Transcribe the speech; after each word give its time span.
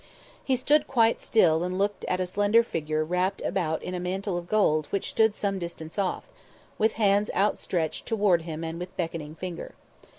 He 0.43 0.55
stood 0.55 0.87
quite 0.87 1.21
still 1.21 1.63
and 1.63 1.77
looked 1.77 2.05
at 2.05 2.19
a 2.19 2.25
slender 2.25 2.63
figure 2.63 3.05
wrapt 3.05 3.39
about 3.43 3.83
in 3.83 3.93
a 3.93 3.99
mantle 3.99 4.35
of 4.35 4.47
gold 4.49 4.87
which 4.87 5.09
stood 5.11 5.35
some 5.35 5.59
distance 5.59 5.99
off, 5.99 6.23
with 6.79 6.93
hands 6.93 7.29
outstretched 7.35 8.07
toward 8.07 8.41
him 8.41 8.63
and 8.63 8.79
with 8.79 8.97
beckoning 8.97 9.35
finger. 9.35 9.75